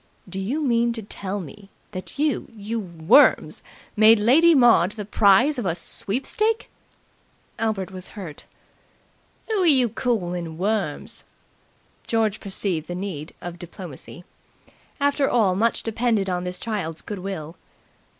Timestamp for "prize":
5.05-5.59